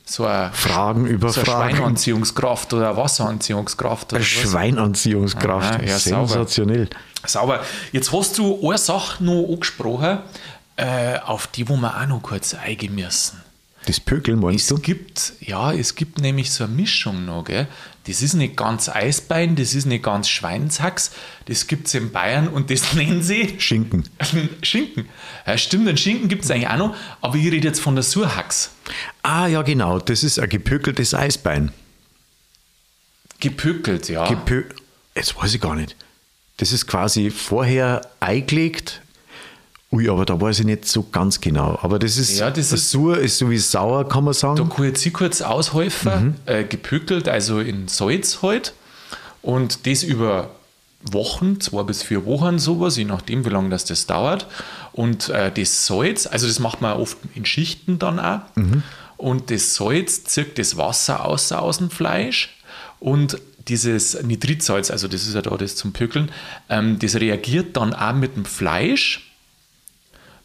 [0.06, 1.76] So eine, Fragen über so eine Fragen.
[1.78, 4.14] Schweinanziehungskraft oder eine Wasseranziehungskraft.
[4.14, 4.22] Oder.
[4.24, 5.76] Schweinanziehungskraft.
[5.76, 6.28] Aha, ja, sauber.
[6.28, 6.90] Sensationell.
[7.26, 7.62] Sauber.
[7.92, 10.20] Jetzt hast du eine Sache noch angesprochen,
[10.78, 13.42] äh, auf die wo wir auch noch kurz eingehen müssen.
[13.86, 14.82] Das Pökeln meinst Es du?
[14.82, 17.68] gibt, ja, es gibt nämlich so eine Mischung noch, gell?
[18.06, 21.12] Das ist nicht ganz Eisbein, das ist nicht ganz Schweinshax,
[21.46, 24.08] das gibt es in Bayern und das nennen sie Schinken.
[24.62, 25.10] Schinken.
[25.46, 28.04] Ja, stimmt, den Schinken gibt es eigentlich auch noch, aber ich rede jetzt von der
[28.04, 28.72] Surhax.
[29.22, 30.00] Ah ja, genau.
[30.00, 31.72] Das ist ein gepökeltes Eisbein.
[33.40, 34.28] Gepökelt, ja.
[34.28, 34.64] Gepö
[35.16, 35.96] Jetzt weiß ich gar nicht.
[36.58, 39.02] Das ist quasi vorher eingelegt.
[39.94, 41.78] Ui, aber da weiß ich nicht so ganz genau.
[41.84, 44.68] Aber das ist, Ja, das ist- Sur ist so wie sauer, kann man Da sagen.
[44.70, 48.74] kann ich jetzt kurz aushelfen, äh, gepökelt, also in Salz halt.
[49.44, 50.50] Und das über
[51.04, 54.48] Wochen, zwei bis vier Wochen sowas, je nachdem, wie lange das, das dauert.
[54.94, 58.40] Und äh, das Salz, also das macht man oft in Schichten dann auch.
[59.18, 62.58] Und das Salz zirkt das Wasser aus, aus dem Fleisch.
[63.00, 66.32] Und dieses Nitritsalz, also das ist ja da das zum Pökeln,
[66.70, 69.30] ähm, das reagiert dann auch mit dem Fleisch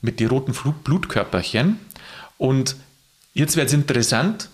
[0.00, 1.78] mit den roten Blutkörperchen.
[2.36, 2.76] Und
[3.34, 4.48] jetzt wird es interessant,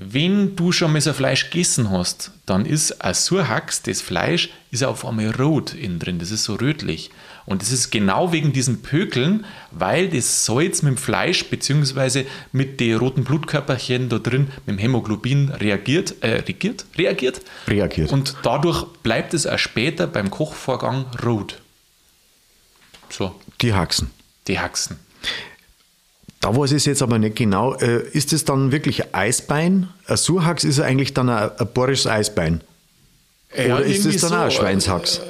[0.00, 4.84] wenn du schon mal so Fleisch gegessen hast, dann ist ein Surhax, das Fleisch, ist
[4.84, 7.10] auf einmal rot innen drin, das ist so rötlich.
[7.46, 12.26] Und das ist genau wegen diesen Pökeln, weil das Salz mit dem Fleisch bzw.
[12.52, 17.40] mit den roten Blutkörperchen da drin, mit dem Hämoglobin reagiert, äh, reagiert, reagiert.
[17.66, 18.12] Reagiert.
[18.12, 21.60] Und dadurch bleibt es auch später beim Kochvorgang rot.
[23.08, 24.10] So, Die Haxen.
[24.48, 24.96] Die Haxen.
[26.40, 27.74] Da weiß ich es jetzt aber nicht genau.
[27.74, 29.88] Äh, ist es dann wirklich Eisbein?
[30.06, 32.62] Ein Surhax ist ja eigentlich dann ein, ein bohrisches Eisbein.
[33.52, 35.20] Oder ist es dann so, auch ein Schweinshax?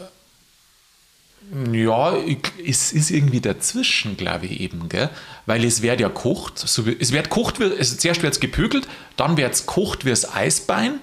[1.73, 5.09] Ja, ich, es ist irgendwie dazwischen, glaube ich eben, gell?
[5.47, 6.59] Weil es wird ja kocht.
[6.59, 10.31] So, es wird kocht, also zuerst wird es gepökelt, dann wird es kocht wie das
[10.31, 11.01] Eisbein.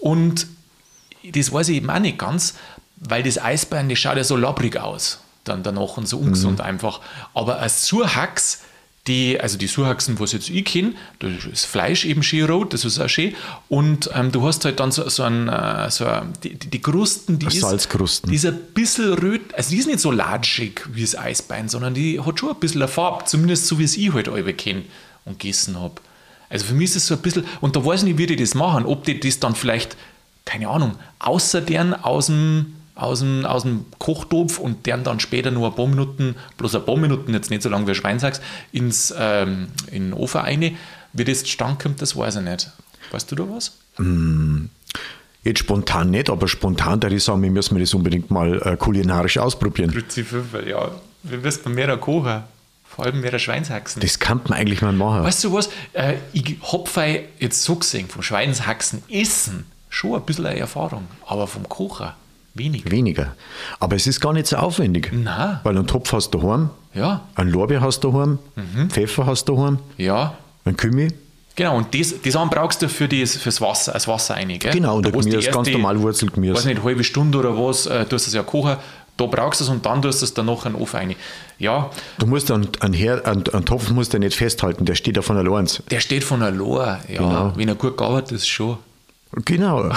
[0.00, 0.48] Und
[1.24, 2.54] das weiß ich eben auch nicht ganz,
[2.96, 5.20] weil das Eisbein, das schaut ja so labbrig aus.
[5.48, 7.00] Dann danach und so ungesund einfach.
[7.34, 8.60] Aber ein Surhax,
[9.08, 12.74] die, also die Surhaxen, was jetzt ich kenne, da ist das Fleisch eben schön rot,
[12.74, 13.34] das ist auch schön.
[13.68, 16.80] Und ähm, du hast halt dann so, so ein, äh, so ein, die, die die
[16.80, 18.30] Krusten, die ist, Salzkrusten.
[18.30, 21.94] die ist ein bisschen röt, also die ist nicht so latschig wie das Eisbein, sondern
[21.94, 24.82] die hat schon ein bisschen eine Farbe, zumindest so wie es ich halt alle kenne
[25.24, 25.94] und gegessen habe.
[26.50, 28.36] Also für mich ist es so ein bisschen, und da weiß ich nicht, wie die
[28.36, 29.96] das machen, ob die das dann vielleicht,
[30.44, 35.52] keine Ahnung, außer deren aus dem, aus dem, aus dem Kochtopf und deren dann später
[35.52, 38.40] nur ein paar Minuten, bloß ein paar Minuten, jetzt nicht so lange wie Schweinsachs,
[38.72, 40.76] ins, ähm, in den Ofen rein.
[41.12, 42.70] Wie das zustande kommt, das weiß ich nicht.
[43.12, 43.78] Weißt du da was?
[45.44, 49.38] Jetzt spontan nicht, aber spontan, da ich sagen, wir müssen das unbedingt mal äh, kulinarisch
[49.38, 49.90] ausprobieren.
[49.92, 50.90] Fünfer, ja.
[51.22, 52.42] Wirst du mehr kochen?
[52.84, 54.02] Vor allem mehr Schweinshaxen.
[54.02, 55.22] Das kann man eigentlich mal machen.
[55.22, 55.70] Weißt du was?
[55.92, 61.46] Äh, ich habe jetzt so gesehen, vom Schweinshaxen essen schon ein bisschen eine Erfahrung, aber
[61.46, 62.08] vom Kochen
[62.58, 62.90] wenig.
[62.90, 63.34] Weniger.
[63.80, 65.10] Aber es ist gar nicht so aufwendig.
[65.12, 65.60] Nein.
[65.62, 68.90] Weil einen Topf hast du daheim, Ja, einen Lorbeer hast du daheim, Mhm.
[68.90, 70.34] Pfeffer hast du daheim, ja.
[70.64, 71.12] einen Kümmel.
[71.56, 74.72] Genau, und das, das brauchst du für das, fürs Wasser, das Wasser rein, gell?
[74.72, 76.68] Genau, und Da der Gemüse ganz normal weiß Wurzelgemüse.
[76.68, 78.76] nicht, halbe Stunde oder was, äh, tust du es ja kochen,
[79.16, 81.16] da brauchst du es und dann tust du es dann noch in den Ofen rein.
[81.58, 85.16] Ja, Du musst einen, einen, Her einen, einen Topf musst du nicht festhalten, der steht
[85.16, 85.68] ja von allein.
[85.90, 87.52] der steht von Lohr, ja, Genau.
[87.56, 88.78] wenn er gut gearbeitet ist, schon.
[89.44, 89.90] Genau.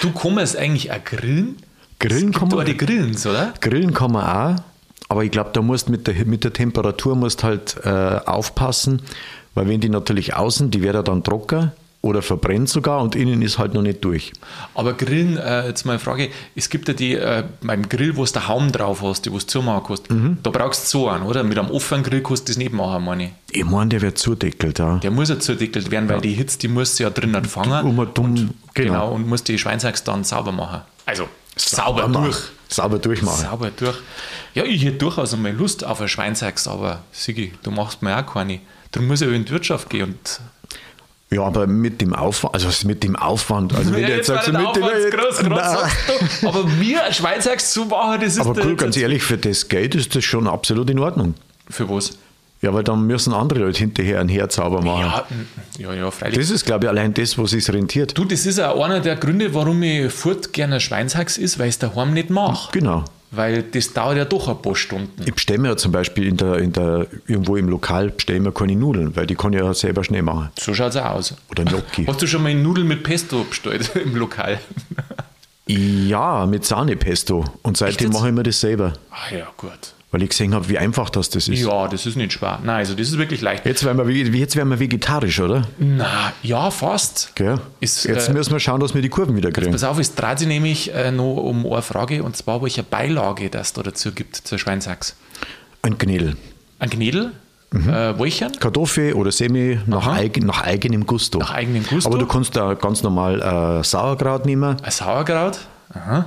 [0.00, 1.56] Du kommst eigentlich auch grillen?
[1.98, 3.52] Grillen kann man- die Grillens, oder?
[3.60, 4.62] Grillen kann man auch,
[5.08, 7.88] aber ich glaube, da musst mit der, mit der Temperatur musst halt äh,
[8.24, 9.02] aufpassen,
[9.54, 13.58] weil wenn die natürlich außen, die wäre dann trocken oder verbrennt sogar und innen ist
[13.58, 14.32] halt noch nicht durch.
[14.74, 18.24] Aber Grillen, äh, jetzt mal eine Frage, es gibt ja die, äh, beim Grill, wo
[18.24, 20.38] du den Haum drauf hast, die wo du zumachen kannst, Mhm.
[20.42, 21.42] da brauchst du so einen, oder?
[21.44, 23.30] Mit einem offenen Grill kannst du das nicht machen, meine ich.
[23.52, 24.96] Ich meine, der wird zudeckelt, ja.
[24.98, 27.84] Der muss ja zudeckelt werden, weil die Hitze, die muss ja drinnen fangen.
[27.86, 29.10] Um ein dumm, Genau, genau.
[29.12, 30.80] und muss die Schweinshax dann sauber machen.
[31.04, 32.24] Also sauber, machen.
[32.24, 32.38] durch.
[32.68, 33.44] Sauber durchmachen.
[33.44, 33.96] Sauber durch.
[34.54, 38.24] Ja, ich hätte durchaus einmal Lust auf eine Schweinshax, aber Sigi, du machst mir auch
[38.32, 38.60] keine.
[38.92, 40.40] Darum muss ich ja in die Wirtschaft gehen und
[41.32, 44.48] Ja, aber mit dem Aufwand, also mit dem Aufwand, also wenn Ja, du jetzt sagst,
[44.48, 45.96] mit dem, groß, groß, sagst
[46.42, 46.48] du.
[46.48, 49.94] Aber mir eine Schweinshax zu machen, das ist Aber cool, ganz ehrlich, für das Geld
[49.94, 51.34] ist das schon absolut in Ordnung.
[51.68, 52.18] Für was?
[52.62, 55.36] Ja, weil dann müssen andere Leute hinterher ein Herz sauber machen.
[55.78, 56.36] Ja, ja, ja, freilich.
[56.36, 58.18] Das ist, glaube ich, allein das, was es rentiert.
[58.18, 61.74] du, das ist auch einer der Gründe, warum ich fort gerne Schweinshax ist, weil ich
[61.74, 62.70] es daheim nicht mache.
[62.72, 63.04] Genau.
[63.32, 65.22] Weil das dauert ja doch ein paar Stunden.
[65.24, 68.50] Ich bestelle mir ja zum Beispiel in der, in der, irgendwo im Lokal bestelle mir
[68.50, 70.50] keine Nudeln, weil die kann ich ja selber schnell machen.
[70.58, 71.34] So schaut es auch aus.
[71.48, 72.06] Oder Gnocchi.
[72.06, 74.58] Hast du schon mal Nudeln mit Pesto bestellt im Lokal?
[75.66, 77.44] Ja, mit Sahnepesto.
[77.62, 78.94] Und seitdem mache ich mir das selber.
[79.12, 79.94] Ach ja, gut.
[80.12, 81.60] Weil ich gesehen habe, wie einfach das, das ist.
[81.60, 82.58] Ja, das ist nicht schwer.
[82.64, 83.64] Nein, also das ist wirklich leicht.
[83.64, 85.68] Jetzt wären wir, jetzt wären wir vegetarisch, oder?
[85.78, 87.30] Na, ja, fast.
[87.36, 87.60] Gell?
[87.78, 89.70] Ist, jetzt äh, müssen wir schauen, dass wir die Kurven wieder kriegen.
[89.70, 93.50] Pass auf, es dreht sich nämlich äh, noch um eine Frage, und zwar, welche Beilage
[93.50, 95.14] das da dazu gibt zur Schweinshax.
[95.82, 96.36] Ein Knädel.
[96.80, 97.30] Ein Knädel,
[97.72, 97.88] Mhm.
[97.88, 101.38] äh, Wollchen, Kartoffel oder Semi nach, eigen, nach eigenem Gusto.
[101.38, 102.08] Nach eigenem Gusto.
[102.10, 103.40] Aber du kannst da ganz normal
[103.80, 104.76] äh, Sauerkraut nehmen.
[104.82, 105.60] ein Sauerkraut,
[105.94, 106.26] Aha.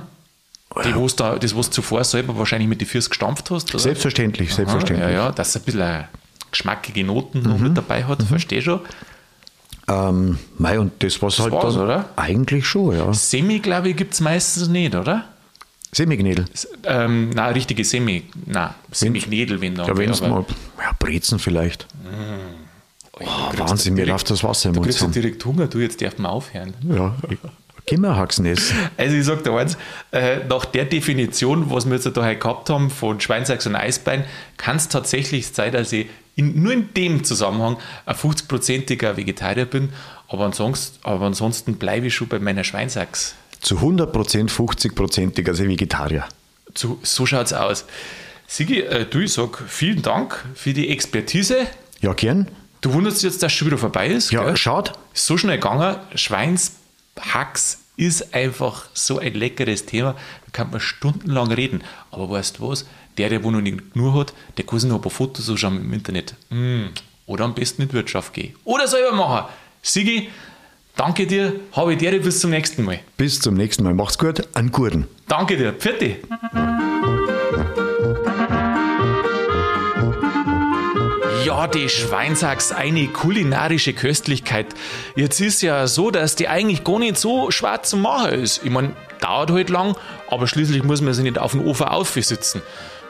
[0.84, 3.78] Die, wo's da, das, was du zuvor selber wahrscheinlich mit den Füßen gestampft hast, oder?
[3.82, 5.08] Selbstverständlich, Aha, selbstverständlich.
[5.08, 6.04] Ja, ja, dass es ein bisschen
[6.50, 7.64] geschmackige Noten noch Mhm.
[7.68, 8.80] mit dabei hat, verstehe schon.
[9.86, 11.84] Ähm, mei, und das war's halt war's, dann.
[11.84, 12.08] oder?
[12.16, 13.12] Eigentlich schon, ja.
[13.12, 15.26] Semi, glaube ich, gibt es meistens nicht, oder?
[15.92, 16.46] Semi-Knädel.
[16.52, 18.24] S- Ähm, nein, richtige Semi.
[18.46, 19.86] Nein, Semi-Knädel, wenn da.
[19.86, 20.44] Ja, wenn es mal,
[20.80, 21.86] ja, Brezen vielleicht.
[23.12, 25.22] Oh, du Oh, kriegst Wahnsinn, mir läuft das Wasser im Du Mund kriegst ja zusammen.
[25.22, 26.74] direkt Hunger, du, jetzt darf man aufhören.
[26.88, 27.14] Ja,
[27.86, 28.46] essen.
[28.96, 29.76] Also ich sag dir eins,
[30.10, 34.24] äh, nach der Definition, was wir jetzt da gehabt haben von Schweinsachs und Eisbein,
[34.56, 39.90] kann es tatsächlich sein, dass ich in, nur in dem Zusammenhang ein 50-prozentiger Vegetarier bin,
[40.28, 43.34] aber ansonsten, aber ansonsten bleibe ich schon bei meiner Schweinsachs.
[43.60, 46.24] Zu 100% 50%ig, also Vegetarier.
[46.74, 47.84] So, so schaut es aus.
[48.46, 51.66] Sigi, äh, du, ich sag vielen Dank für die Expertise.
[52.00, 52.48] Ja, gern.
[52.80, 54.30] Du wunderst dich jetzt, dass es schon wieder vorbei ist.
[54.30, 54.56] Ja, gell?
[54.56, 54.92] schaut.
[55.14, 55.96] So schnell gegangen.
[57.34, 60.12] Schweinshacks ist einfach so ein leckeres Thema.
[60.12, 61.82] Da kann man stundenlang reden.
[62.10, 62.86] Aber weißt du was?
[63.18, 65.76] Der, der wo noch nicht genug hat, der kann sich noch ein paar Fotos anschauen
[65.76, 66.34] im Internet.
[66.50, 66.86] Mm.
[67.26, 68.54] Oder am besten in die Wirtschaft gehen.
[68.64, 69.48] Oder selber machen.
[69.82, 70.30] Sigi,
[70.96, 71.60] danke dir.
[71.72, 73.00] Habe ich dir bis zum nächsten Mal.
[73.16, 73.94] Bis zum nächsten Mal.
[73.94, 74.42] Macht's gut.
[74.54, 75.06] An Gurden.
[75.28, 75.72] Danke dir.
[75.72, 76.00] Pfiat
[81.44, 84.66] Ja, die Schweinsachs, eine kulinarische Köstlichkeit.
[85.14, 88.64] Jetzt ist ja so, dass die eigentlich gar nicht so schwer zu machen ist.
[88.64, 89.94] Ich meine, dauert halt lang,
[90.30, 92.62] aber schließlich muss man sie nicht auf den Ofen aufsitzen.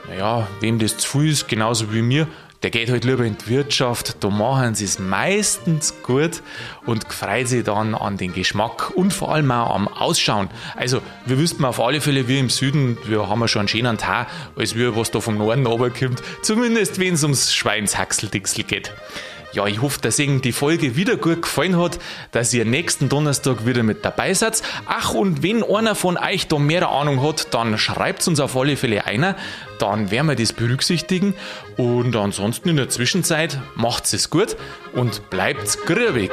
[0.08, 2.26] Naja, wem das zu viel ist, genauso wie mir,
[2.64, 4.24] der geht halt lieber in die Wirtschaft.
[4.24, 6.42] Da machen sie es meistens gut
[6.86, 10.48] und freut sich dann an den Geschmack und vor allem auch am Ausschauen.
[10.74, 13.98] Also, wir wüssten auf alle Fälle, wir im Süden, wir haben ja schon einen schönen
[13.98, 16.22] Tag, als wir, was da vom Norden runterkommt.
[16.40, 18.94] Zumindest, wenn es ums Schweinshaxeldixel geht.
[19.54, 22.00] Ja, ich hoffe, dass Ihnen die Folge wieder gut gefallen hat,
[22.32, 24.62] dass ihr nächsten Donnerstag wieder mit dabei seid.
[24.86, 28.76] Ach, und wenn einer von euch da mehr Ahnung hat, dann schreibt uns auf alle
[28.76, 29.36] Fälle einer.
[29.78, 31.34] Dann werden wir das berücksichtigen.
[31.76, 34.56] Und ansonsten in der Zwischenzeit macht's es gut
[34.92, 36.32] und bleibt's grübig.